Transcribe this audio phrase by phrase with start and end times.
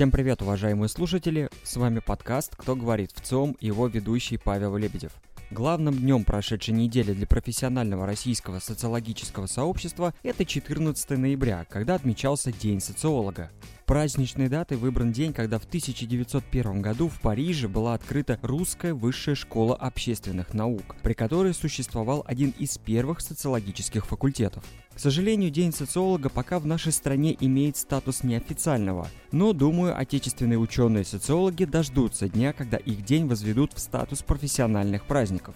[0.00, 1.50] Всем привет, уважаемые слушатели!
[1.62, 5.12] С вами подкаст «Кто говорит в ЦОМ» и его ведущий Павел Лебедев.
[5.50, 12.80] Главным днем прошедшей недели для профессионального российского социологического сообщества это 14 ноября, когда отмечался День
[12.80, 13.50] социолога.
[13.84, 19.76] Праздничной датой выбран день, когда в 1901 году в Париже была открыта Русская высшая школа
[19.76, 24.64] общественных наук, при которой существовал один из первых социологических факультетов.
[25.00, 31.64] К сожалению, День социолога пока в нашей стране имеет статус неофициального, но, думаю, отечественные ученые-социологи
[31.64, 35.54] дождутся дня, когда их день возведут в статус профессиональных праздников.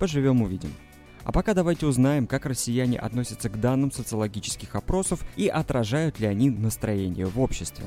[0.00, 0.74] Поживем увидим.
[1.22, 6.50] А пока давайте узнаем, как россияне относятся к данным социологических опросов и отражают ли они
[6.50, 7.84] настроение в обществе.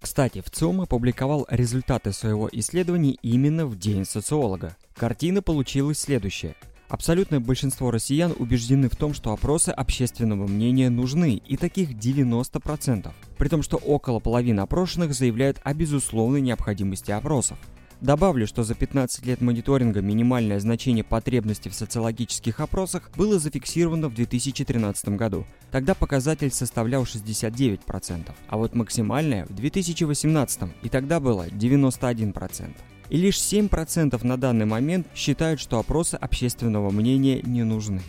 [0.00, 4.76] Кстати, в ЦИОМ опубликовал результаты своего исследования именно в День социолога.
[4.96, 6.56] Картина получилась следующая.
[6.94, 13.10] Абсолютное большинство россиян убеждены в том, что опросы общественного мнения нужны, и таких 90%.
[13.36, 17.58] При том, что около половины опрошенных заявляют о безусловной необходимости опросов.
[18.00, 24.14] Добавлю, что за 15 лет мониторинга минимальное значение потребности в социологических опросах было зафиксировано в
[24.14, 25.46] 2013 году.
[25.72, 32.70] Тогда показатель составлял 69%, а вот максимальное в 2018, и тогда было 91%.
[33.10, 38.02] И лишь 7% на данный момент считают, что опросы общественного мнения не нужны.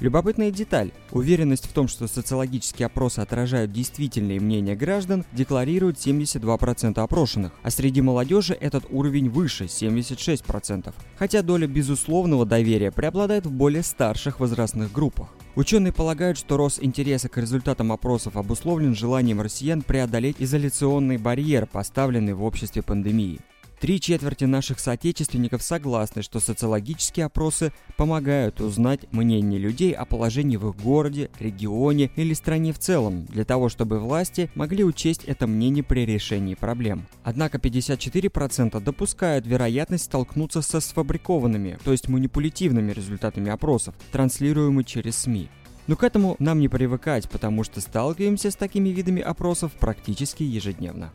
[0.00, 0.92] Любопытная деталь.
[1.10, 8.00] Уверенность в том, что социологические опросы отражают действительные мнения граждан, декларируют 72% опрошенных, а среди
[8.00, 10.94] молодежи этот уровень выше– 76%.
[11.16, 15.30] Хотя доля безусловного доверия преобладает в более старших возрастных группах.
[15.56, 22.34] Ученые полагают, что рост интереса к результатам опросов обусловлен желанием россиян преодолеть изоляционный барьер, поставленный
[22.34, 23.40] в обществе пандемии.
[23.80, 30.68] Три четверти наших соотечественников согласны, что социологические опросы помогают узнать мнение людей о положении в
[30.70, 35.84] их городе, регионе или стране в целом, для того, чтобы власти могли учесть это мнение
[35.84, 37.06] при решении проблем.
[37.22, 45.50] Однако 54% допускают вероятность столкнуться со сфабрикованными, то есть манипулятивными результатами опросов, транслируемыми через СМИ.
[45.86, 51.12] Но к этому нам не привыкать, потому что сталкиваемся с такими видами опросов практически ежедневно.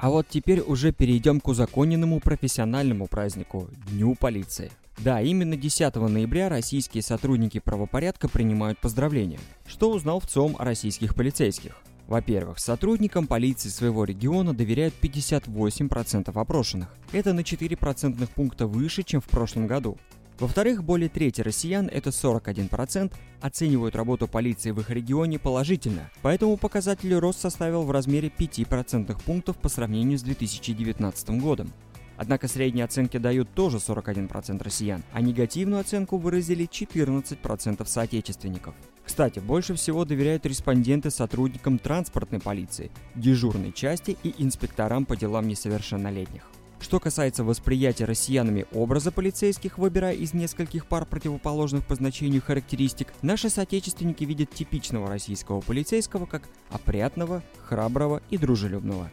[0.00, 4.70] А вот теперь уже перейдем к узаконенному профессиональному празднику– Дню полиции.
[4.98, 9.40] Да, именно 10 ноября российские сотрудники правопорядка принимают поздравления.
[9.66, 11.78] Что узнал в ЦОМ о российских полицейских?
[12.06, 16.94] Во-первых, сотрудникам полиции своего региона доверяют 58% опрошенных.
[17.10, 19.98] Это на 4 процентных пункта выше, чем в прошлом году.
[20.38, 27.12] Во-вторых, более трети россиян, это 41%, оценивают работу полиции в их регионе положительно, поэтому показатель
[27.14, 31.72] рост составил в размере 5% пунктов по сравнению с 2019 годом.
[32.16, 38.74] Однако средние оценки дают тоже 41% россиян, а негативную оценку выразили 14% соотечественников.
[39.04, 46.42] Кстати, больше всего доверяют респонденты сотрудникам транспортной полиции, дежурной части и инспекторам по делам несовершеннолетних.
[46.80, 53.50] Что касается восприятия россиянами образа полицейских, выбирая из нескольких пар противоположных по значению характеристик, наши
[53.50, 59.10] соотечественники видят типичного российского полицейского как опрятного, храброго и дружелюбного.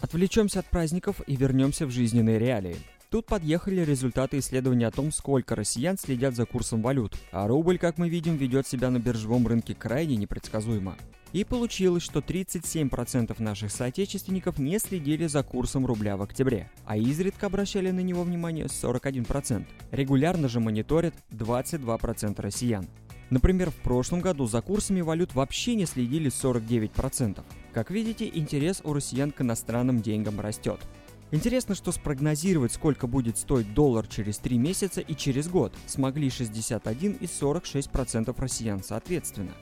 [0.00, 2.76] Отвлечемся от праздников и вернемся в жизненные реалии.
[3.12, 7.98] Тут подъехали результаты исследования о том, сколько россиян следят за курсом валют, а рубль, как
[7.98, 10.96] мы видим, ведет себя на биржевом рынке крайне непредсказуемо.
[11.34, 17.48] И получилось, что 37% наших соотечественников не следили за курсом рубля в октябре, а изредка
[17.48, 19.66] обращали на него внимание 41%.
[19.90, 22.86] Регулярно же мониторят 22% россиян.
[23.28, 27.42] Например, в прошлом году за курсами валют вообще не следили 49%.
[27.74, 30.80] Как видите, интерес у россиян к иностранным деньгам растет.
[31.32, 37.12] Интересно, что спрогнозировать, сколько будет стоить доллар через 3 месяца и через год, смогли 61
[37.12, 39.52] и 46% россиян соответственно.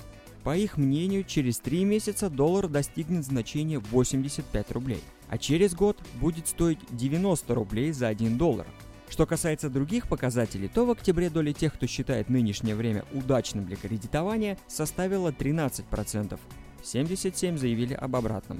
[0.42, 6.48] По их мнению, через 3 месяца доллар достигнет значения 85 рублей, а через год будет
[6.48, 8.66] стоить 90 рублей за 1 доллар.
[9.08, 13.76] Что касается других показателей, то в октябре доля тех, кто считает нынешнее время удачным для
[13.76, 16.36] кредитования, составила 13%.
[16.82, 18.58] 77 заявили об обратном.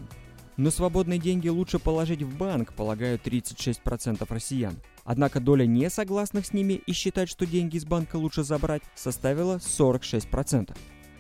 [0.61, 4.77] Но свободные деньги лучше положить в банк, полагают 36% россиян.
[5.05, 10.77] Однако доля несогласных с ними и считать, что деньги из банка лучше забрать, составила 46%.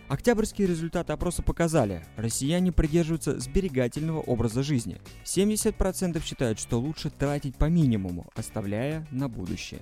[0.08, 5.00] Октябрьские результаты опроса показали, россияне придерживаются сберегательного образа жизни.
[5.24, 9.80] 70% считают, что лучше тратить по минимуму, оставляя на будущее.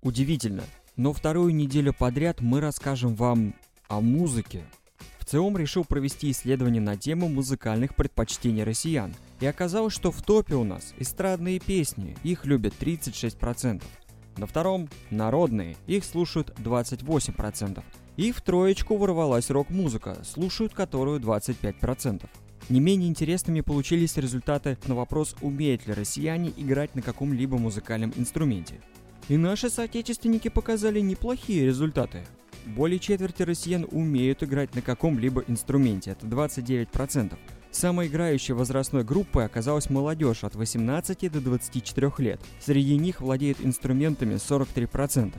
[0.00, 0.62] Удивительно,
[0.96, 3.54] но вторую неделю подряд мы расскажем вам
[3.88, 4.64] о музыке,
[5.28, 9.14] ВЦИОМ решил провести исследование на тему музыкальных предпочтений россиян.
[9.40, 13.82] И оказалось, что в топе у нас эстрадные песни, их любят 36%.
[14.38, 17.82] На втором– народные, их слушают 28%.
[18.16, 22.26] И в троечку ворвалась рок-музыка, слушают которую 25%.
[22.70, 28.80] Не менее интересными получились результаты на вопрос, умеют ли россияне играть на каком-либо музыкальном инструменте.
[29.28, 32.24] И наши соотечественники показали неплохие результаты.
[32.76, 37.38] Более четверти россиян умеют играть на каком-либо инструменте, это 29%.
[37.70, 42.40] Самой играющей возрастной группой оказалась молодежь от 18 до 24 лет.
[42.60, 45.34] Среди них владеют инструментами 43%.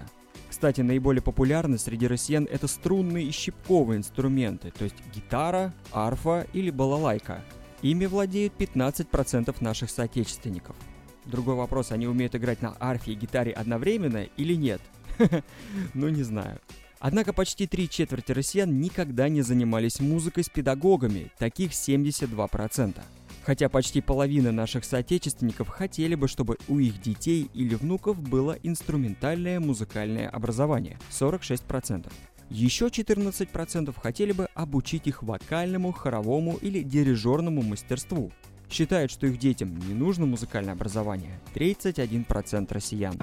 [0.50, 6.72] Кстати, наиболее популярны среди россиян это струнные и щипковые инструменты, то есть гитара, арфа или
[6.72, 7.44] балалайка.
[7.84, 10.76] Ими владеют 15% наших соотечественников.
[11.26, 14.82] Другой вопрос, они умеют играть на арфе и гитаре одновременно или нет?
[15.94, 16.60] Ну не знаю.
[17.00, 23.00] Однако почти три четверти россиян никогда не занимались музыкой с педагогами, таких 72%.
[23.44, 29.60] Хотя почти половина наших соотечественников хотели бы, чтобы у их детей или внуков было инструментальное
[29.62, 32.12] музыкальное образование– 46%.
[32.50, 38.32] Еще 14% хотели бы обучить их вокальному, хоровому или дирижерному мастерству.
[38.70, 43.16] Считают, что их детям не нужно музыкальное образование– 31% россиян.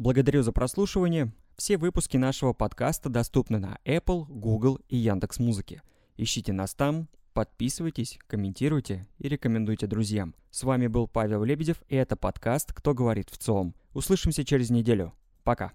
[0.00, 1.30] Благодарю за прослушивание.
[1.58, 5.82] Все выпуски нашего подкаста доступны на Apple, Google и Яндекс Музыке.
[6.16, 10.34] Ищите нас там, подписывайтесь, комментируйте и рекомендуйте друзьям.
[10.50, 13.74] С вами был Павел Лебедев, и это подкаст «Кто говорит в ЦОМ».
[13.92, 15.12] Услышимся через неделю.
[15.44, 15.72] Пока.